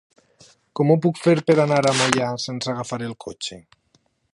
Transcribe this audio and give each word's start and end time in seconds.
Com 0.79 0.93
ho 0.93 0.95
puc 1.03 1.21
fer 1.25 1.35
per 1.51 1.57
anar 1.67 1.79
a 1.91 1.93
Moià 2.01 2.33
sense 2.49 2.75
agafar 2.77 3.05
el 3.11 3.17
cotxe? 3.29 3.65